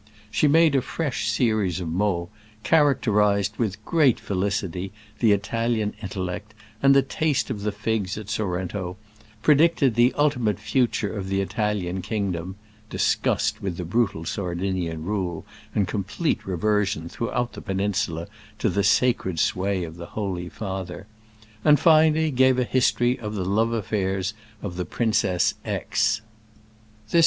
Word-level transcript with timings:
She 0.31 0.47
made 0.47 0.73
a 0.73 0.81
fresh 0.81 1.29
series 1.29 1.79
of 1.79 1.87
mots, 1.87 2.31
characterized 2.63 3.57
with 3.57 3.85
great 3.85 4.19
felicity 4.19 4.91
the 5.19 5.31
Italian 5.31 5.93
intellect 6.01 6.55
and 6.81 6.95
the 6.95 7.03
taste 7.03 7.51
of 7.51 7.61
the 7.61 7.71
figs 7.71 8.17
at 8.17 8.27
Sorrento, 8.27 8.97
predicted 9.43 9.93
the 9.93 10.11
ultimate 10.17 10.57
future 10.57 11.15
of 11.15 11.29
the 11.29 11.39
Italian 11.39 12.01
kingdom 12.01 12.55
(disgust 12.89 13.61
with 13.61 13.77
the 13.77 13.85
brutal 13.85 14.25
Sardinian 14.25 15.03
rule 15.05 15.45
and 15.75 15.87
complete 15.87 16.47
reversion, 16.47 17.07
throughout 17.07 17.53
the 17.53 17.61
peninsula, 17.61 18.27
to 18.57 18.69
the 18.69 18.83
sacred 18.83 19.37
sway 19.37 19.83
of 19.83 19.97
the 19.97 20.07
Holy 20.17 20.49
Father), 20.49 21.05
and, 21.63 21.79
finally, 21.79 22.31
gave 22.31 22.57
a 22.57 22.63
history 22.63 23.19
of 23.19 23.35
the 23.35 23.45
love 23.45 23.71
affairs 23.71 24.33
of 24.63 24.77
the 24.77 24.85
Princess 24.85 25.53
X——. 25.63 26.21